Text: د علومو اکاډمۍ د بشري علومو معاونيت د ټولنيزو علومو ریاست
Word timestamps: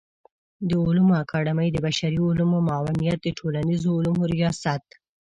د 0.67 0.71
علومو 0.85 1.13
اکاډمۍ 1.23 1.67
د 1.71 1.77
بشري 1.85 2.19
علومو 2.29 2.57
معاونيت 2.67 3.19
د 3.21 3.27
ټولنيزو 3.39 3.89
علومو 3.97 4.23
ریاست 4.33 4.85